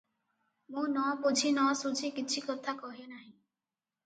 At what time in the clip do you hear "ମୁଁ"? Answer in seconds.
0.75-0.85